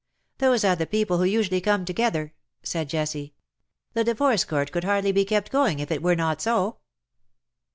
[0.39, 2.31] ''"Those are the peo]3le who usually come to gether/'
[2.63, 3.25] said J essie;
[3.93, 6.77] ^' the Divorce Court could hardly be kept going if it were not so."